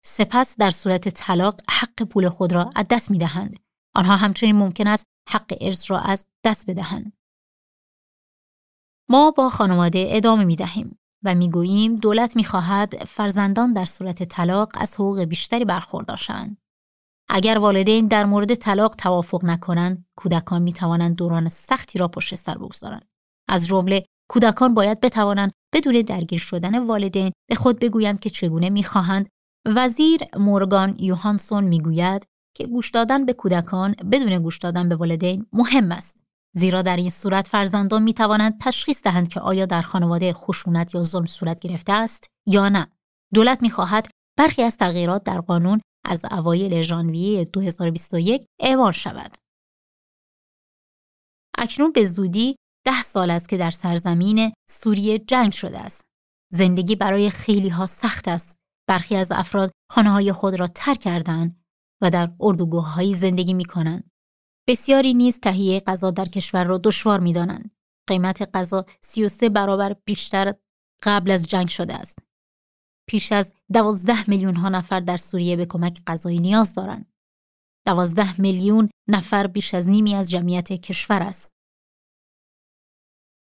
سپس 0.05 0.55
در 0.57 0.71
صورت 0.71 1.09
طلاق 1.09 1.61
حق 1.69 2.03
پول 2.03 2.29
خود 2.29 2.53
را 2.53 2.69
از 2.75 2.85
دست 2.89 3.11
می 3.11 3.17
دهند. 3.17 3.59
آنها 3.95 4.15
همچنین 4.15 4.55
ممکن 4.55 4.87
است 4.87 5.05
حق 5.29 5.57
ارث 5.61 5.91
را 5.91 5.99
از 5.99 6.25
دست 6.45 6.69
بدهند. 6.69 7.13
ما 9.11 9.31
با 9.31 9.49
خانواده 9.49 10.07
ادامه 10.09 10.43
می 10.43 10.55
دهیم 10.55 10.99
و 11.23 11.35
می 11.35 11.49
گوییم 11.49 11.95
دولت 11.95 12.35
می 12.35 12.43
خواهد 12.43 13.03
فرزندان 13.05 13.73
در 13.73 13.85
صورت 13.85 14.23
طلاق 14.23 14.71
از 14.77 14.95
حقوق 14.95 15.19
بیشتری 15.23 15.65
برخوردار 15.65 16.17
شوند. 16.17 16.57
اگر 17.29 17.57
والدین 17.57 18.07
در 18.07 18.25
مورد 18.25 18.53
طلاق 18.53 18.95
توافق 18.95 19.45
نکنند، 19.45 20.05
کودکان 20.15 20.61
می 20.61 20.73
توانند 20.73 21.15
دوران 21.15 21.49
سختی 21.49 21.99
را 21.99 22.07
پشت 22.07 22.35
سر 22.35 22.57
بگذارند. 22.57 23.07
از 23.47 23.67
جمله 23.67 24.05
کودکان 24.29 24.73
باید 24.73 24.99
بتوانند 24.99 25.51
بدون 25.73 26.01
درگیر 26.01 26.39
شدن 26.39 26.87
والدین 26.87 27.31
به 27.49 27.55
خود 27.55 27.79
بگویند 27.79 28.19
که 28.19 28.29
چگونه 28.29 28.69
می‌خواهند 28.69 29.29
وزیر 29.65 30.21
مورگان 30.37 30.95
یوهانسون 30.99 31.63
می‌گوید 31.63 32.25
که 32.55 32.67
گوش 32.67 32.89
دادن 32.89 33.25
به 33.25 33.33
کودکان 33.33 33.95
بدون 34.11 34.39
گوش 34.39 34.57
دادن 34.57 34.89
به 34.89 34.95
والدین 34.95 35.45
مهم 35.53 35.91
است 35.91 36.18
زیرا 36.55 36.81
در 36.81 36.95
این 36.95 37.09
صورت 37.09 37.47
فرزندان 37.47 38.03
می 38.03 38.13
توانند 38.13 38.61
تشخیص 38.61 39.03
دهند 39.03 39.27
که 39.27 39.39
آیا 39.39 39.65
در 39.65 39.81
خانواده 39.81 40.33
خشونت 40.33 40.95
یا 40.95 41.01
ظلم 41.01 41.25
صورت 41.25 41.59
گرفته 41.59 41.93
است 41.93 42.27
یا 42.47 42.69
نه 42.69 42.87
دولت 43.33 43.61
می 43.61 43.69
خواهد 43.69 44.07
برخی 44.37 44.63
از 44.63 44.77
تغییرات 44.77 45.23
در 45.23 45.41
قانون 45.41 45.81
از 46.05 46.25
اوایل 46.25 46.81
ژانویه 46.81 47.45
2021 47.45 48.45
اعمال 48.59 48.91
شود 48.91 49.35
اکنون 51.57 51.91
به 51.91 52.05
زودی 52.05 52.55
ده 52.85 53.03
سال 53.03 53.29
است 53.29 53.49
که 53.49 53.57
در 53.57 53.71
سرزمین 53.71 54.53
سوریه 54.69 55.19
جنگ 55.19 55.51
شده 55.51 55.79
است. 55.79 56.05
زندگی 56.51 56.95
برای 56.95 57.29
خیلی 57.29 57.69
ها 57.69 57.85
سخت 57.85 58.27
است. 58.27 58.57
برخی 58.87 59.15
از 59.15 59.31
افراد 59.31 59.71
خانه 59.91 60.09
های 60.09 60.31
خود 60.31 60.59
را 60.59 60.67
ترک 60.67 60.99
کردند 60.99 61.63
و 62.01 62.09
در 62.09 62.31
اردوگاه 62.39 63.13
زندگی 63.13 63.53
می 63.53 63.65
کنند. 63.65 64.08
بسیاری 64.69 65.13
نیز 65.13 65.39
تهیه 65.39 65.79
غذا 65.79 66.11
در 66.11 66.25
کشور 66.25 66.63
را 66.63 66.77
دشوار 66.77 67.19
می 67.19 67.33
دانند. 67.33 67.71
قیمت 68.09 68.49
غذا 68.53 68.85
33 69.01 69.49
برابر 69.49 69.95
بیشتر 70.05 70.53
قبل 71.03 71.31
از 71.31 71.47
جنگ 71.47 71.67
شده 71.67 71.93
است. 71.93 72.19
پیش 73.07 73.31
از 73.31 73.53
12 73.73 74.29
میلیون 74.29 74.55
ها 74.55 74.69
نفر 74.69 74.99
در 74.99 75.17
سوریه 75.17 75.55
به 75.55 75.65
کمک 75.65 76.01
غذایی 76.07 76.39
نیاز 76.39 76.73
دارند. 76.73 77.13
12 77.87 78.41
میلیون 78.41 78.89
نفر 79.07 79.47
بیش 79.47 79.73
از 79.73 79.89
نیمی 79.89 80.15
از 80.15 80.29
جمعیت 80.29 80.73
کشور 80.73 81.23
است. 81.23 81.51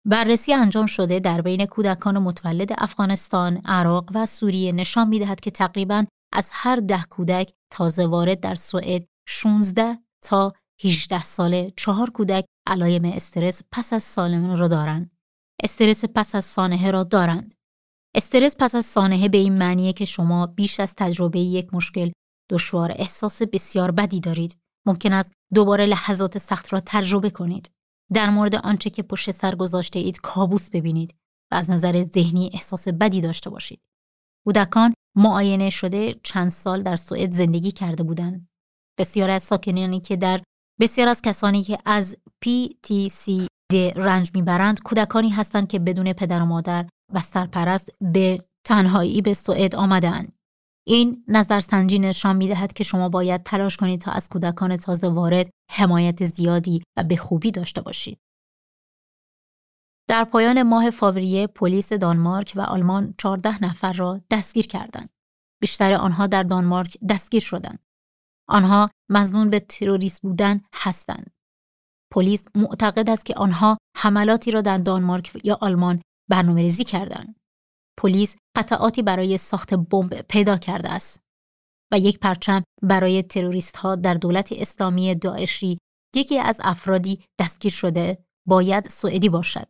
بررسی 0.08 0.54
انجام 0.54 0.86
شده 0.86 1.20
در 1.20 1.42
بین 1.42 1.66
کودکان 1.66 2.18
متولد 2.18 2.70
افغانستان، 2.78 3.62
عراق 3.66 4.10
و 4.14 4.26
سوریه 4.26 4.72
نشان 4.72 5.08
می‌دهد 5.08 5.40
که 5.40 5.52
تقریبا 5.52 6.06
از 6.34 6.50
هر 6.54 6.76
ده 6.76 7.04
کودک 7.10 7.54
تازه 7.72 8.08
وارد 8.08 8.40
در 8.40 8.56
سوئد 8.56 9.08
16 9.28 9.98
تا 10.24 10.54
18 10.84 11.24
ساله 11.24 11.74
چهار 11.78 12.10
کودک 12.10 12.46
علایم 12.68 13.06
استرس 13.06 13.62
پس 13.72 13.94
از 13.94 14.04
سالمن 14.04 14.58
را 14.58 14.68
دارند. 14.68 15.12
استرس 15.64 16.06
پس 16.06 16.36
از 16.36 16.46
سانحه 16.46 16.92
را 16.92 17.04
دارند. 17.04 17.56
استرس 18.16 18.56
پس 18.60 18.76
از 18.76 18.86
سانحه 18.86 19.30
به 19.30 19.38
این 19.38 19.58
معنیه 19.58 19.94
که 19.94 20.06
شما 20.06 20.48
بیش 20.48 20.80
از 20.80 20.96
تجربه 20.96 21.40
یک 21.40 21.74
مشکل 21.74 22.12
دشوار 22.50 22.92
احساس 22.96 23.42
بسیار 23.42 23.92
بدی 23.92 24.20
دارید. 24.20 24.58
ممکن 24.88 25.14
است 25.14 25.34
دوباره 25.54 25.86
لحظات 25.86 26.38
سخت 26.38 26.74
را 26.74 26.82
تجربه 26.86 27.30
کنید. 27.30 27.72
در 28.14 28.30
مورد 28.30 28.56
آنچه 28.56 28.90
که 28.90 29.04
پشت 29.04 29.32
سر 29.32 29.56
گذاشته 29.56 30.00
اید 30.00 30.22
کابوس 30.22 30.70
ببینید 30.70 31.16
و 31.52 31.56
از 31.56 31.70
نظر 31.70 32.04
ذهنی 32.04 32.50
احساس 32.54 32.88
بدی 32.88 33.22
داشته 33.22 33.50
باشید. 33.50 33.82
کودکان 34.46 34.94
معاینه 35.18 35.70
شده 35.70 36.20
چند 36.24 36.50
سال 36.50 36.84
در 36.84 36.96
سوئد 36.96 37.32
زندگی 37.32 37.72
کرده 37.72 38.04
بودند. 38.04 38.48
بسیار 39.00 39.30
از 39.30 39.44
ساکنانی 39.44 40.00
که 40.00 40.16
در 40.16 40.42
بسیار 40.80 41.08
از 41.08 41.22
کسانی 41.22 41.64
که 41.64 41.78
از 41.86 42.18
PTCD 42.46 43.48
رنج 43.96 44.32
می‌برند 44.34 44.82
کودکانی 44.82 45.30
هستند 45.30 45.68
که 45.68 45.80
بدون 45.80 46.14
پدر 46.14 46.42
و 46.42 46.46
مادر 46.46 46.86
و 47.14 47.22
سرپرست 47.22 47.90
به 48.14 48.38
تنهایی 48.68 49.22
به 49.22 49.34
سوئد 49.34 49.76
آمدند. 49.76 50.34
این 50.88 51.24
نظرسنجی 51.28 52.00
نشان 52.00 52.36
می 52.36 52.48
دهد 52.48 52.74
که 52.74 52.84
شما 52.84 53.10
باید 53.10 53.44
تلاش 53.44 53.78
کنید 53.78 54.02
تا 54.02 54.12
از 54.12 54.30
کودکان 54.30 54.78
تازه 54.78 55.10
وارد 55.10 55.50
حمایت 55.72 56.24
زیادی 56.24 56.84
و 56.98 57.04
به 57.04 57.16
خوبی 57.16 57.52
داشته 57.52 57.82
باشید. 57.82 58.20
در 60.10 60.24
پایان 60.24 60.64
ماه 60.64 60.90
فاوریه 60.90 61.48
پلیس 61.48 61.94
دانمارک 61.94 62.54
و 62.56 62.62
آلمان 62.62 63.14
14 63.18 63.64
نفر 63.64 63.94
را 63.94 64.22
دستگیر 64.32 64.68
کردند. 64.68 65.10
بیشتر 65.62 65.94
آنها 65.94 66.28
در 66.28 66.44
دانمارک 66.44 66.98
دستگیر 67.10 67.42
شدند. 67.42 67.80
آنها 68.52 68.90
مزنون 69.10 69.50
به 69.50 69.60
تروریست 69.60 70.22
بودن 70.22 70.62
هستند. 70.74 71.32
پلیس 72.14 72.44
معتقد 72.56 73.10
است 73.10 73.26
که 73.26 73.36
آنها 73.36 73.78
حملاتی 73.98 74.52
را 74.52 74.62
در 74.62 74.78
دانمارک 74.78 75.42
یا 75.44 75.58
آلمان 75.62 76.02
برنامه‌ریزی 76.30 76.84
کردند. 76.84 77.36
پلیس 78.00 78.36
قطعاتی 78.58 79.02
برای 79.02 79.38
ساخت 79.38 79.74
بمب 79.74 80.22
پیدا 80.22 80.58
کرده 80.58 80.90
است 80.90 81.20
و 81.94 81.98
یک 81.98 82.20
پرچم 82.20 82.64
برای 82.82 83.24
تروریست 83.24 83.78
ها 83.78 83.96
در 83.96 84.14
دولت 84.14 84.52
اسلامی 84.52 85.16
داعشی 85.16 85.78
یکی 86.16 86.40
از 86.40 86.62
افرادی 86.64 87.26
دستگیر 87.40 87.72
شده 87.72 88.26
باید 88.48 88.90
سوئدی 88.90 89.30
باشد. 89.30 89.68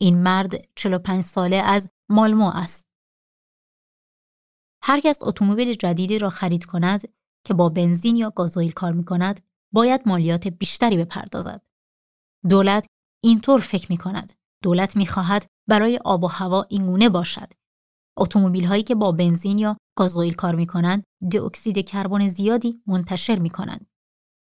این 0.00 0.22
مرد 0.22 0.68
45 0.74 1.24
ساله 1.24 1.56
از 1.56 1.88
مالمو 2.10 2.50
است. 2.54 2.84
هر 4.82 5.00
کس 5.00 5.18
اتومبیل 5.22 5.74
جدیدی 5.74 6.18
را 6.18 6.30
خرید 6.30 6.64
کند 6.64 7.08
که 7.44 7.54
با 7.54 7.68
بنزین 7.68 8.16
یا 8.16 8.30
گازوئیل 8.30 8.72
کار 8.72 8.92
می 8.92 9.04
کند 9.04 9.40
باید 9.72 10.00
مالیات 10.06 10.48
بیشتری 10.48 10.96
بپردازد. 10.96 11.62
دولت 12.48 12.86
اینطور 13.24 13.60
فکر 13.60 13.86
می 13.90 13.98
کند. 13.98 14.32
دولت 14.62 14.96
می 14.96 15.06
خواهد 15.06 15.46
برای 15.68 16.00
آب 16.04 16.24
و 16.24 16.26
هوا 16.26 16.66
اینگونه 16.68 17.08
باشد. 17.08 17.52
اتومبیل 18.16 18.64
هایی 18.64 18.82
که 18.82 18.94
با 18.94 19.12
بنزین 19.12 19.58
یا 19.58 19.76
گازوئیل 19.98 20.34
کار 20.34 20.54
می 20.54 20.66
کنند 20.66 21.04
دی 21.30 21.38
اکسید 21.38 21.88
کربن 21.88 22.28
زیادی 22.28 22.82
منتشر 22.86 23.38
می 23.38 23.50
کنند. 23.50 23.86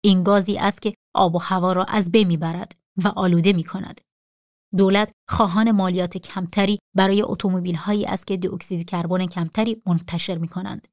این 0.05 0.23
گازی 0.23 0.59
است 0.59 0.83
که 0.83 0.95
آب 1.15 1.35
و 1.35 1.39
هوا 1.39 1.73
را 1.73 1.85
از 1.85 2.13
بین 2.13 2.29
می‌برد 2.29 2.77
و 3.05 3.09
آلوده 3.09 3.53
می 3.53 3.65
کند. 3.65 4.01
دولت 4.77 5.13
خواهان 5.29 5.71
مالیات 5.71 6.19
کمتری 6.19 6.79
برای 6.97 7.23
اتومبیل 7.23 7.75
هایی 7.75 8.07
است 8.07 8.27
که 8.27 8.37
دیوکسید 8.37 8.85
کربن 8.85 9.27
کمتری 9.27 9.83
منتشر 9.87 10.39
می 10.39 10.49
کنند 10.49 10.89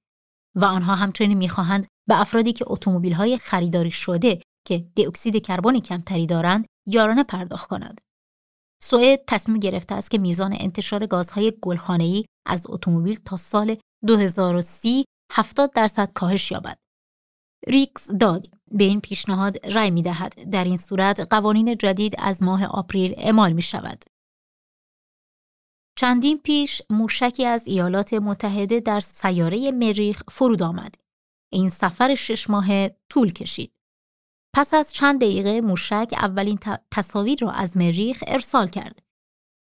و 0.61 0.65
آنها 0.65 0.95
همچنین 0.95 1.37
می‌خواهند 1.37 1.87
به 2.07 2.21
افرادی 2.21 2.53
که 2.53 2.65
اتومبیل 2.67 3.13
های 3.13 3.37
خریداری 3.37 3.91
شده 3.91 4.41
که 4.67 4.85
دیوکسید 4.95 5.45
کربن 5.45 5.79
کمتری 5.79 6.25
دارند 6.25 6.65
یارانه 6.87 7.23
پرداخت 7.23 7.69
کنند. 7.69 8.01
سوئد 8.83 9.19
تصمیم 9.27 9.59
گرفته 9.59 9.95
است 9.95 10.11
که 10.11 10.17
میزان 10.17 10.55
انتشار 10.59 11.05
گازهای 11.05 11.53
گلخانه‌ای 11.61 12.25
از 12.47 12.65
اتومبیل 12.69 13.19
تا 13.25 13.35
سال 13.35 13.77
2030 14.07 15.05
70 15.31 15.71
درصد 15.73 16.11
کاهش 16.13 16.51
یابد. 16.51 16.77
ریکس 17.67 18.11
داد 18.11 18.47
به 18.71 18.83
این 18.83 19.01
پیشنهاد 19.01 19.65
رأی 19.65 19.91
می 19.91 20.03
دهد. 20.03 20.49
در 20.51 20.63
این 20.63 20.77
صورت 20.77 21.19
قوانین 21.19 21.77
جدید 21.77 22.15
از 22.17 22.43
ماه 22.43 22.65
آپریل 22.65 23.13
اعمال 23.17 23.53
می 23.53 23.61
شود. 23.61 24.03
چندین 25.99 26.37
پیش 26.37 26.81
موشکی 26.89 27.45
از 27.45 27.67
ایالات 27.67 28.13
متحده 28.13 28.79
در 28.79 28.99
سیاره 28.99 29.71
مریخ 29.71 30.23
فرود 30.31 30.63
آمد. 30.63 30.95
این 31.53 31.69
سفر 31.69 32.15
شش 32.15 32.49
ماه 32.49 32.87
طول 33.09 33.33
کشید. 33.33 33.71
پس 34.55 34.73
از 34.73 34.93
چند 34.93 35.21
دقیقه 35.21 35.61
موشک 35.61 36.13
اولین 36.17 36.59
تصاویر 36.91 37.37
را 37.41 37.51
از 37.51 37.77
مریخ 37.77 38.23
ارسال 38.27 38.67
کرد. 38.67 38.99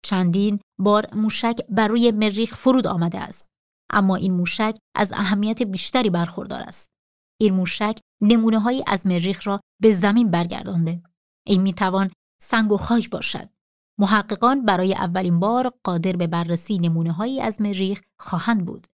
چندین 0.06 0.60
بار 0.80 1.16
موشک 1.16 1.56
بر 1.70 1.88
روی 1.88 2.12
مریخ 2.12 2.56
فرود 2.56 2.88
آمده 2.88 3.20
است. 3.20 3.52
اما 3.90 4.16
این 4.16 4.34
موشک 4.34 4.78
از 4.96 5.14
اهمیت 5.14 5.64
بیشتری 5.64 6.10
برخوردار 6.10 6.62
است. 6.62 6.92
این 7.42 7.54
موشک 7.54 8.00
نمونه 8.22 8.60
هایی 8.60 8.84
از 8.88 9.08
مریخ 9.08 9.48
را 9.48 9.60
به 9.82 9.92
زمین 9.92 10.32
برگردانده. 10.32 11.04
این 11.48 11.62
می‌توان 11.62 12.12
سنگ 12.42 12.72
و 12.72 12.78
خاک 12.78 13.10
باشد. 13.10 13.50
محققان 14.00 14.66
برای 14.66 14.94
اولین 14.94 15.40
بار 15.40 15.74
قادر 15.84 16.16
به 16.16 16.28
بررسی 16.28 16.80
نمونه 16.80 17.12
هایی 17.12 17.42
از 17.42 17.62
مریخ 17.62 18.02
خواهند 18.20 18.66
بود. 18.66 18.88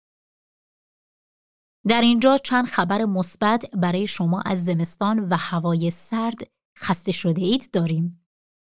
در 1.88 2.02
اینجا 2.02 2.38
چند 2.38 2.66
خبر 2.66 3.06
مثبت 3.06 3.66
برای 3.74 4.08
شما 4.08 4.42
از 4.42 4.66
زمستان 4.66 5.20
و 5.20 5.36
هوای 5.40 5.92
سرد 5.92 6.48
خسته 6.78 7.12
شده 7.12 7.42
اید 7.42 7.72
داریم. 7.72 8.26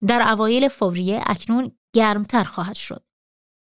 در 0.07 0.29
اوایل 0.33 0.69
فوریه 0.69 1.23
اکنون 1.27 1.73
گرمتر 1.95 2.45
خواهد 2.45 2.75
شد 2.75 3.05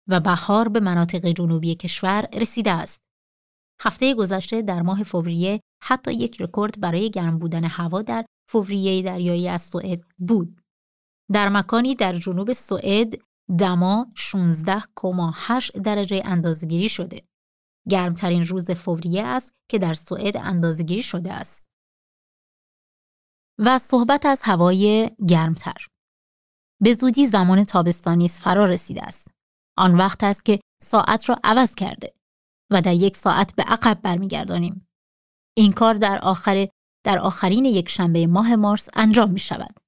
و 0.07 0.19
بهار 0.19 0.69
به 0.69 0.79
مناطق 0.79 1.25
جنوبی 1.25 1.75
کشور 1.75 2.27
رسیده 2.33 2.71
است. 2.71 3.01
هفته 3.81 4.15
گذشته 4.15 4.61
در 4.61 4.81
ماه 4.81 5.03
فوریه 5.03 5.59
حتی 5.83 6.13
یک 6.13 6.41
رکورد 6.41 6.79
برای 6.79 7.09
گرم 7.09 7.39
بودن 7.39 7.63
هوا 7.63 8.01
در 8.01 8.25
فوریه 8.49 9.01
دریایی 9.01 9.49
از 9.49 9.61
سوئد 9.61 10.03
بود. 10.17 10.56
در 11.33 11.49
مکانی 11.49 11.95
در 11.95 12.13
جنوب 12.13 12.53
سوئد 12.53 13.13
دما 13.59 14.07
16.8 14.15 15.71
درجه 15.83 16.21
اندازگیری 16.25 16.89
شده. 16.89 17.23
گرمترین 17.89 18.43
روز 18.43 18.71
فوریه 18.71 19.23
است 19.23 19.53
که 19.69 19.79
در 19.79 19.93
سوئد 19.93 20.37
اندازگیری 20.37 21.01
شده 21.01 21.33
است. 21.33 21.69
و 23.59 23.79
صحبت 23.79 24.25
از 24.25 24.41
هوای 24.43 25.11
گرمتر. 25.27 25.87
به 26.81 26.93
زودی 26.93 27.25
زمان 27.25 27.63
تابستانی 27.63 28.27
فرا 28.27 28.65
رسیده 28.65 29.03
است. 29.03 29.31
آن 29.77 29.97
وقت 29.97 30.23
است 30.23 30.45
که 30.45 30.59
ساعت 30.83 31.29
را 31.29 31.39
عوض 31.43 31.75
کرده 31.75 32.13
و 32.71 32.81
در 32.81 32.93
یک 32.93 33.17
ساعت 33.17 33.55
به 33.55 33.63
عقب 33.63 34.01
برمیگردانیم. 34.01 34.87
این 35.57 35.73
کار 35.73 35.93
در 35.93 36.19
آخر 36.19 36.67
در 37.05 37.19
آخرین 37.19 37.65
یک 37.65 37.89
شنبه 37.89 38.27
ماه 38.27 38.55
مارس 38.55 38.89
انجام 38.93 39.31
می 39.31 39.39
شود. 39.39 39.86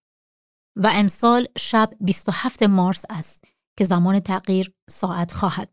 و 0.80 0.92
امسال 0.94 1.48
شب 1.58 1.90
27 2.02 2.64
مارس 2.64 3.06
است 3.10 3.44
که 3.78 3.84
زمان 3.86 4.20
تغییر 4.20 4.74
ساعت 4.90 5.32
خواهد. 5.34 5.70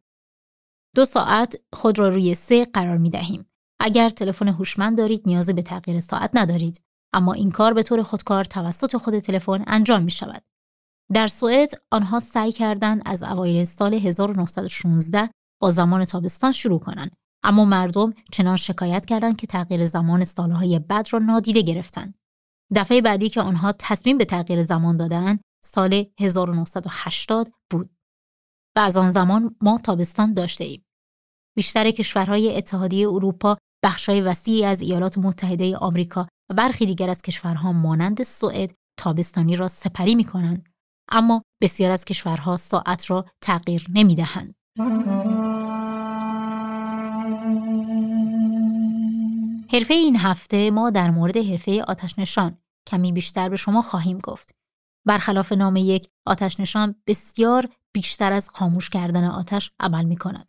دو 0.95 1.05
ساعت 1.05 1.57
خود 1.73 1.99
را 1.99 2.09
روی 2.09 2.35
سه 2.35 2.65
قرار 2.65 2.97
می 2.97 3.11
دهیم. 3.11 3.47
اگر 3.81 4.09
تلفن 4.09 4.49
هوشمند 4.49 4.99
دارید 4.99 5.23
نیازی 5.27 5.53
به 5.53 5.63
تغییر 5.63 6.01
ساعت 6.01 6.31
ندارید 6.35 6.81
اما 7.13 7.33
این 7.33 7.51
کار 7.51 7.75
به 7.75 7.83
طور 7.83 8.03
خودکار 8.03 8.45
توسط 8.45 8.97
خود 8.97 9.19
تلفن 9.19 9.65
انجام 9.67 10.03
می 10.03 10.11
شود. 10.11 10.43
در 11.13 11.27
سوئد 11.27 11.71
آنها 11.91 12.21
سعی 12.21 12.53
کردند 12.53 13.03
از 13.05 13.23
اوایل 13.23 13.65
سال 13.65 13.95
1916 13.95 15.31
با 15.61 15.71
زمان 15.71 16.05
تابستان 16.05 16.53
شروع 16.53 16.81
کنند 16.81 17.17
اما 17.43 17.65
مردم 17.65 18.15
چنان 18.33 18.57
شکایت 18.57 19.07
کردند 19.07 19.37
که 19.37 19.47
تغییر 19.47 19.85
زمان 19.85 20.25
سالهای 20.25 20.79
بعد 20.79 21.13
را 21.13 21.19
نادیده 21.19 21.63
گرفتند. 21.63 22.15
دفعه 22.75 23.01
بعدی 23.01 23.29
که 23.29 23.41
آنها 23.41 23.75
تصمیم 23.79 24.19
به 24.19 24.25
تغییر 24.25 24.65
زمان 24.65 24.97
دادند 24.97 25.41
سال 25.65 26.05
1980 26.21 27.53
بود. 27.71 27.91
و 28.77 28.81
از 28.81 28.97
آن 28.97 29.11
زمان 29.11 29.57
ما 29.61 29.79
تابستان 29.79 30.35
داشته 30.35 30.65
ایم. 30.65 30.85
بیشتر 31.57 31.91
کشورهای 31.91 32.57
اتحادیه 32.57 33.09
اروپا 33.09 33.57
بخشای 33.85 34.21
وسیعی 34.21 34.65
از 34.65 34.81
ایالات 34.81 35.19
متحده 35.19 35.77
آمریکا 35.77 36.29
و 36.51 36.55
برخی 36.55 36.87
دیگر 36.87 37.11
از 37.11 37.23
کشورها 37.23 37.73
مانند 37.73 38.23
سوئد 38.23 38.75
تابستانی 38.99 39.57
را 39.57 39.69
سپری 39.69 40.15
می 40.15 40.25
کنند. 40.25 40.69
اما 41.11 41.43
بسیار 41.63 41.91
از 41.91 42.05
کشورها 42.05 42.57
ساعت 42.57 43.11
را 43.11 43.25
تغییر 43.43 43.87
نمی 43.95 44.15
دهند. 44.15 44.55
حرفه 49.73 49.95
این 49.95 50.17
هفته 50.17 50.71
ما 50.71 50.91
در 50.91 51.11
مورد 51.11 51.37
حرفه 51.37 51.83
آتش 51.89 52.19
نشان 52.19 52.59
کمی 52.89 53.13
بیشتر 53.13 53.49
به 53.49 53.57
شما 53.57 53.83
خواهیم 53.83 54.19
گفت. 54.19 54.55
برخلاف 55.07 55.53
نام 55.53 55.77
یک 55.77 56.09
آتش 56.27 56.61
نشان 56.61 56.95
بسیار 57.07 57.69
بیشتر 57.95 58.33
از 58.33 58.49
خاموش 58.49 58.91
کردن 58.91 59.25
آتش 59.25 59.71
عمل 59.81 60.05
می 60.05 60.17
کند. 60.17 60.49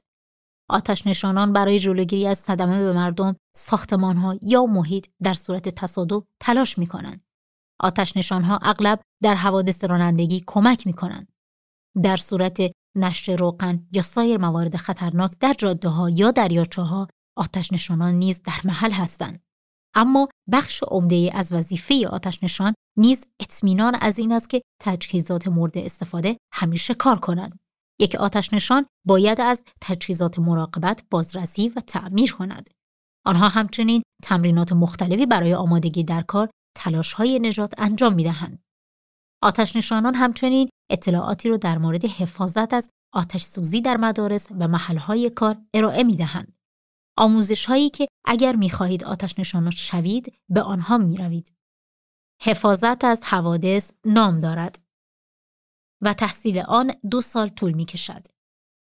آتش 0.69 1.07
نشانان 1.07 1.53
برای 1.53 1.79
جلوگیری 1.79 2.27
از 2.27 2.37
صدمه 2.37 2.79
به 2.83 2.93
مردم، 2.93 3.35
ساختمانها 3.55 4.35
یا 4.41 4.65
محیط 4.65 5.07
در 5.23 5.33
صورت 5.33 5.69
تصادف 5.69 6.23
تلاش 6.39 6.77
می 6.77 6.87
کنند. 6.87 7.25
آتش 7.79 8.17
نشانها 8.17 8.59
اغلب 8.61 8.99
در 9.23 9.35
حوادث 9.35 9.83
رانندگی 9.83 10.43
کمک 10.47 10.87
می 10.87 10.93
کنند. 10.93 11.27
در 12.03 12.17
صورت 12.17 12.57
نشر 12.95 13.35
روغن 13.35 13.87
یا 13.91 14.01
سایر 14.01 14.37
موارد 14.37 14.75
خطرناک 14.75 15.31
در 15.39 15.53
جاده 15.57 15.89
ها 15.89 16.09
یا 16.09 16.31
دریاچه 16.31 16.81
ها 16.81 17.07
آتش 17.37 17.73
نشانان 17.73 18.13
نیز 18.13 18.41
در 18.43 18.61
محل 18.65 18.91
هستند. 18.91 19.43
اما 19.95 20.27
بخش 20.51 20.83
عمده 20.83 21.31
از 21.33 21.53
وظیفه 21.53 22.07
آتش 22.07 22.43
نشان 22.43 22.73
نیز 22.97 23.25
اطمینان 23.39 23.95
از 24.01 24.19
این 24.19 24.31
است 24.31 24.49
که 24.49 24.61
تجهیزات 24.81 25.47
مورد 25.47 25.77
استفاده 25.77 26.37
همیشه 26.53 26.93
کار 26.93 27.19
کنند. 27.19 27.59
یک 27.99 28.15
آتش 28.15 28.53
نشان 28.53 28.85
باید 29.07 29.41
از 29.41 29.63
تجهیزات 29.81 30.39
مراقبت 30.39 31.03
بازرسی 31.11 31.69
و 31.69 31.79
تعمیر 31.79 32.33
کند. 32.33 32.69
آنها 33.25 33.49
همچنین 33.49 34.03
تمرینات 34.23 34.73
مختلفی 34.73 35.25
برای 35.25 35.53
آمادگی 35.53 36.03
در 36.03 36.21
کار 36.21 36.49
تلاش 36.77 37.13
های 37.13 37.39
نجات 37.39 37.73
انجام 37.77 38.13
می 38.13 38.23
دهند. 38.23 38.63
آتش 39.43 39.75
نشانان 39.75 40.15
همچنین 40.15 40.69
اطلاعاتی 40.91 41.49
را 41.49 41.57
در 41.57 41.77
مورد 41.77 42.05
حفاظت 42.05 42.73
از 42.73 42.89
آتش 43.13 43.43
سوزی 43.43 43.81
در 43.81 43.97
مدارس 43.97 44.47
و 44.51 44.67
محلهای 44.67 45.29
کار 45.29 45.57
ارائه 45.73 46.03
می 46.03 46.15
دهند. 46.15 46.56
آموزش 47.17 47.65
هایی 47.65 47.89
که 47.89 48.07
اگر 48.25 48.55
می 48.55 48.69
خواهید 48.69 49.03
آتش 49.03 49.39
نشانات 49.39 49.73
شوید 49.73 50.33
به 50.49 50.61
آنها 50.61 50.97
می 50.97 51.17
روید. 51.17 51.53
حفاظت 52.41 53.03
از 53.03 53.23
حوادث 53.23 53.91
نام 54.05 54.39
دارد 54.39 54.79
و 56.01 56.13
تحصیل 56.13 56.59
آن 56.59 56.91
دو 57.11 57.21
سال 57.21 57.47
طول 57.47 57.73
می 57.73 57.85
کشد. 57.85 58.27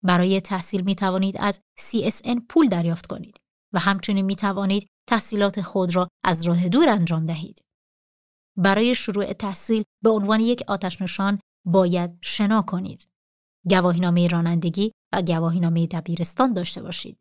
برای 0.03 0.41
تحصیل 0.41 0.81
می 0.81 0.95
توانید 0.95 1.35
از 1.39 1.61
CSN 1.79 2.41
پول 2.49 2.67
دریافت 2.67 3.05
کنید 3.05 3.37
و 3.73 3.79
همچنین 3.79 4.25
می 4.25 4.35
توانید 4.35 4.87
تحصیلات 5.07 5.61
خود 5.61 5.95
را 5.95 6.07
از 6.23 6.43
راه 6.43 6.69
دور 6.69 6.89
انجام 6.89 7.25
دهید. 7.25 7.61
برای 8.57 8.95
شروع 8.95 9.33
تحصیل 9.33 9.83
به 10.03 10.09
عنوان 10.09 10.39
یک 10.39 10.63
آتش 10.67 11.01
نشان 11.01 11.39
باید 11.65 12.11
شنا 12.21 12.61
کنید. 12.61 13.07
گواهینامه 13.69 14.27
رانندگی 14.27 14.91
و 15.13 15.21
گواهینامه 15.21 15.87
دبیرستان 15.87 16.53
داشته 16.53 16.81
باشید. 16.81 17.17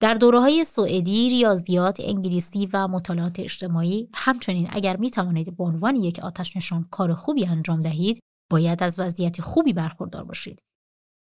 در 0.00 0.14
دوره 0.14 0.40
های 0.40 0.64
سوئدی، 0.64 1.30
ریاضیات، 1.30 1.96
انگلیسی 2.00 2.66
و 2.72 2.88
مطالعات 2.88 3.40
اجتماعی 3.40 4.08
همچنین 4.14 4.68
اگر 4.70 4.96
می 4.96 5.10
توانید 5.10 5.56
به 5.56 5.64
عنوان 5.64 5.96
یک 5.96 6.18
آتش 6.18 6.56
نشان 6.56 6.88
کار 6.90 7.14
خوبی 7.14 7.46
انجام 7.46 7.82
دهید، 7.82 8.20
باید 8.50 8.82
از 8.82 8.98
وضعیت 8.98 9.40
خوبی 9.40 9.72
برخوردار 9.72 10.24
باشید 10.24 10.58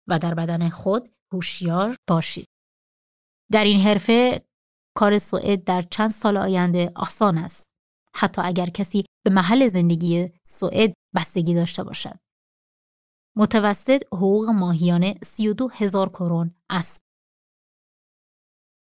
و 0.07 0.19
در 0.19 0.33
بدن 0.33 0.69
خود 0.69 1.09
هوشیار 1.33 1.95
باشید. 2.09 2.47
در 3.51 3.63
این 3.63 3.79
حرفه 3.79 4.45
کار 4.95 5.19
سوئد 5.19 5.63
در 5.63 5.81
چند 5.81 6.09
سال 6.09 6.37
آینده 6.37 6.91
آسان 6.95 7.37
است. 7.37 7.67
حتی 8.15 8.41
اگر 8.45 8.69
کسی 8.69 9.05
به 9.25 9.31
محل 9.31 9.67
زندگی 9.67 10.29
سوئد 10.43 10.93
بستگی 11.15 11.53
داشته 11.53 11.83
باشد. 11.83 12.19
متوسط 13.35 14.03
حقوق 14.13 14.49
ماهیانه 14.49 15.15
32 15.23 15.69
هزار 15.73 16.09
کرون 16.09 16.55
است. 16.69 17.06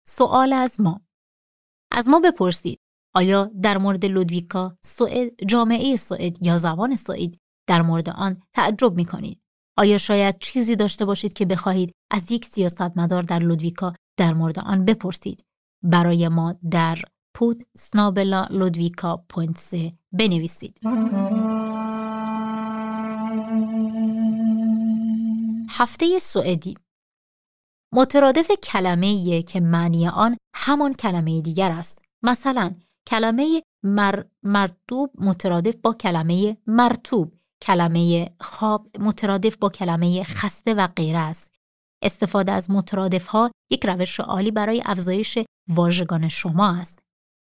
سوال 0.08 0.54
از 0.54 0.82
ما 0.82 1.02
از 1.92 2.08
ما 2.08 2.20
بپرسید 2.20 2.80
آیا 3.16 3.52
در 3.62 3.78
مورد 3.78 4.06
لودویکا 4.06 4.78
سوئد 4.82 5.46
جامعه 5.46 5.96
سوئد 5.96 6.44
یا 6.44 6.58
زبان 6.58 6.96
سوئد 6.96 7.36
در 7.68 7.82
مورد 7.82 8.10
آن 8.10 8.42
تعجب 8.54 8.96
می 8.96 9.06
کنید؟ 9.06 9.39
آیا 9.78 9.98
شاید 9.98 10.39
چیزی 10.39 10.76
داشته 10.76 11.06
باشید 11.06 11.34
که 11.34 11.46
بخواهید 11.46 11.92
از 12.12 12.32
یک 12.32 12.46
سیاستمدار 12.46 13.22
در 13.22 13.39
لودویکا 13.39 13.94
در 14.18 14.34
مورد 14.34 14.60
آن 14.60 14.86
بپرسید؟ 14.86 15.46
برای 15.84 16.28
ما 16.28 16.56
در 16.72 16.98
podd 17.34 17.67
snabel-a 17.78 18.47
Ludvika 18.49 19.26
punkt 19.30 19.58
se 19.58 19.93
بنویسید. 20.12 20.80
هفته 25.70 26.20
سوئدی 26.20 26.76
مترادف 27.95 28.51
کلمه 28.51 29.41
که 29.41 29.60
معنی 29.60 30.08
آن 30.08 30.38
همان 30.56 30.93
کلمه 30.93 31.41
دیگر 31.41 31.71
است. 31.71 32.01
مثلا 32.23 32.75
کلمه 33.08 33.63
مر، 33.84 34.23
مرتوب 34.43 35.12
مترادف 35.15 35.75
با 35.75 35.93
کلمه 35.93 36.58
مرتوب 36.67 37.34
کلمه 37.62 38.29
خواب 38.41 38.88
مترادف 38.99 39.58
با 39.58 39.69
کلمه 39.69 40.23
خسته 40.23 40.73
و 40.73 40.88
غیره 40.88 41.19
است. 41.19 41.56
استفاده 42.03 42.51
از 42.51 42.71
مترادف 42.71 43.27
ها 43.27 43.51
یک 43.71 43.86
روش 43.86 44.19
عالی 44.19 44.51
برای 44.51 44.84
افزایش 44.86 45.38
واژگان 45.69 46.29
شما 46.29 46.79
است. 46.79 46.99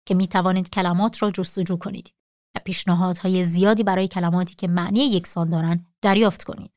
که 0.07 0.15
می 0.15 0.27
توانید 0.27 0.69
کلمات 0.69 1.23
را 1.23 1.31
جستجو 1.31 1.77
کنید 1.77 2.13
پیشنهادهای 2.59 3.43
زیادی 3.43 3.83
برای 3.83 4.07
کلماتی 4.07 4.55
که 4.55 4.67
معنی 4.67 4.99
یکسان 4.99 5.49
دارند 5.49 5.93
دریافت 6.01 6.43
کنید. 6.43 6.71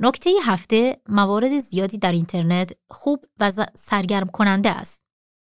نکته 0.00 0.30
هفته 0.42 1.00
موارد 1.08 1.58
زیادی 1.58 1.98
در 1.98 2.12
اینترنت 2.12 2.72
خوب 2.90 3.24
و 3.40 3.66
سرگرم 3.74 4.28
کننده 4.28 4.70
است. 4.70 5.02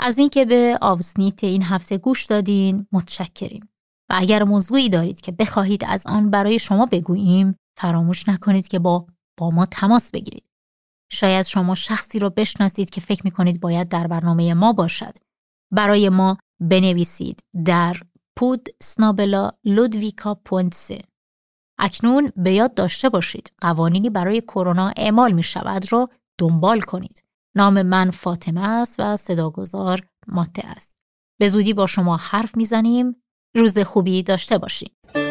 از 0.00 0.18
اینکه 0.18 0.44
به 0.44 0.78
آبسنیت 0.80 1.44
این 1.44 1.62
هفته 1.62 1.98
گوش 1.98 2.24
دادین 2.24 2.86
متشکریم. 2.92 3.68
و 4.10 4.14
اگر 4.16 4.44
موضوعی 4.44 4.88
دارید 4.88 5.20
که 5.20 5.32
بخواهید 5.32 5.84
از 5.84 6.06
آن 6.06 6.30
برای 6.30 6.58
شما 6.58 6.86
بگوییم 6.86 7.56
فراموش 7.78 8.28
نکنید 8.28 8.68
که 8.68 8.78
با 8.78 9.06
با 9.38 9.50
ما 9.50 9.66
تماس 9.66 10.10
بگیرید. 10.10 10.44
شاید 11.12 11.46
شما 11.46 11.74
شخصی 11.74 12.18
را 12.18 12.28
بشناسید 12.28 12.90
که 12.90 13.00
فکر 13.00 13.22
می 13.24 13.30
کنید 13.30 13.60
باید 13.60 13.88
در 13.88 14.06
برنامه 14.06 14.54
ما 14.54 14.72
باشد. 14.72 15.14
برای 15.72 16.08
ما 16.08 16.38
بنویسید 16.60 17.40
در 17.64 17.96
پود 18.36 18.68
سنابلا 18.82 19.50
لودویکا 19.64 20.34
پونتسه 20.34 21.00
اکنون 21.78 22.32
به 22.36 22.52
یاد 22.52 22.74
داشته 22.74 23.08
باشید 23.08 23.52
قوانینی 23.60 24.10
برای 24.10 24.40
کرونا 24.40 24.92
اعمال 24.96 25.32
می 25.32 25.42
شود 25.42 25.92
را 25.92 26.10
دنبال 26.38 26.80
کنید. 26.80 27.22
نام 27.56 27.82
من 27.82 28.10
فاطمه 28.10 28.68
است 28.68 28.96
و 28.98 29.16
صداگذار 29.16 30.06
ماته 30.26 30.66
است. 30.66 30.96
به 31.40 31.48
زودی 31.48 31.72
با 31.72 31.86
شما 31.86 32.16
حرف 32.16 32.56
می‌زنیم. 32.56 33.16
روز 33.56 33.78
خوبی 33.78 34.22
داشته 34.22 34.58
باشید. 34.58 35.23